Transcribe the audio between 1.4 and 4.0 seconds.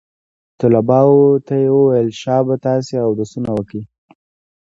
ته يې وويل شابه تاسې اودسونه وکئ.